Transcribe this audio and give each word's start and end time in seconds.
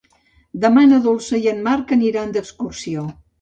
Demà 0.63 0.85
na 0.91 0.99
Dolça 1.03 1.39
i 1.43 1.45
en 1.51 1.61
Marc 1.69 1.93
aniran 1.97 2.35
d'excursió. 2.39 3.07